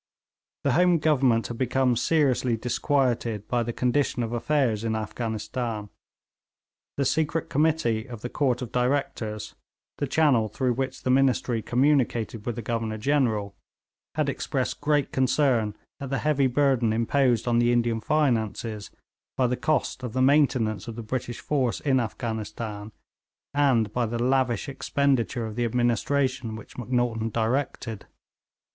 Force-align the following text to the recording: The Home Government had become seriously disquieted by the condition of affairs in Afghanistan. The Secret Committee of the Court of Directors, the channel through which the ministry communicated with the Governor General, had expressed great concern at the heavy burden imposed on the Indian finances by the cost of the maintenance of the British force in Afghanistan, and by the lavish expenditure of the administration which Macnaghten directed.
The 0.63 0.71
Home 0.71 0.97
Government 0.97 1.45
had 1.45 1.59
become 1.59 1.95
seriously 1.95 2.57
disquieted 2.57 3.47
by 3.47 3.61
the 3.61 3.71
condition 3.71 4.23
of 4.23 4.33
affairs 4.33 4.83
in 4.83 4.95
Afghanistan. 4.95 5.89
The 6.97 7.05
Secret 7.05 7.51
Committee 7.51 8.07
of 8.09 8.21
the 8.21 8.27
Court 8.29 8.63
of 8.63 8.71
Directors, 8.71 9.53
the 9.99 10.07
channel 10.07 10.47
through 10.47 10.73
which 10.73 11.03
the 11.03 11.11
ministry 11.11 11.61
communicated 11.61 12.47
with 12.47 12.55
the 12.55 12.63
Governor 12.63 12.97
General, 12.97 13.53
had 14.15 14.27
expressed 14.27 14.81
great 14.81 15.11
concern 15.11 15.75
at 15.99 16.09
the 16.09 16.17
heavy 16.17 16.47
burden 16.47 16.93
imposed 16.93 17.47
on 17.47 17.59
the 17.59 17.71
Indian 17.71 18.01
finances 18.01 18.89
by 19.37 19.45
the 19.45 19.55
cost 19.55 20.01
of 20.01 20.13
the 20.13 20.21
maintenance 20.23 20.87
of 20.87 20.95
the 20.95 21.03
British 21.03 21.41
force 21.41 21.79
in 21.79 21.99
Afghanistan, 21.99 22.91
and 23.53 23.93
by 23.93 24.07
the 24.07 24.17
lavish 24.17 24.67
expenditure 24.67 25.45
of 25.45 25.55
the 25.55 25.63
administration 25.63 26.55
which 26.55 26.75
Macnaghten 26.75 27.29
directed. 27.31 28.07